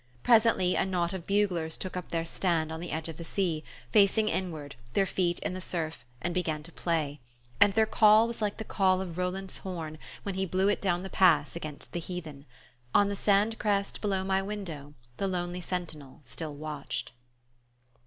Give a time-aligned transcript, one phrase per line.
[0.23, 3.63] Presently a knot of buglers took up their stand on the edge of the sea,
[3.91, 7.19] facing inward, their feet in the surf, and began to play;
[7.59, 11.03] and their call was like the call of Roland's horn, when he blew it down
[11.03, 12.47] the pass against the heathen.
[12.95, 17.11] On the sandcrest below my window the lonely sentinel still watched...